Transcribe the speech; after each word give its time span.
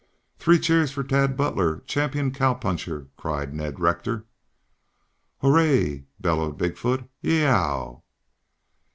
"Three 0.39 0.57
cheers 0.57 0.89
for 0.91 1.03
Tad 1.03 1.37
Butler, 1.37 1.81
champion 1.81 2.31
cowpuncher!" 2.31 3.09
cried 3.17 3.53
Ned 3.53 3.79
Rector. 3.79 4.25
"Hooray!" 5.41 6.05
bellowed 6.19 6.57
Big 6.57 6.75
foot. 6.75 7.01
"Y 7.21 7.29
e 7.29 7.29
e 7.29 7.41
e 7.41 7.45
o 7.45 7.51
w!" 7.51 8.01